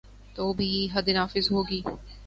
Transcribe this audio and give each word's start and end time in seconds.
تو 0.35 0.45
بھی 0.53 0.69
حد 0.93 1.07
نافذ 1.09 1.51
ہو 1.51 1.61
گی۔ 1.69 1.81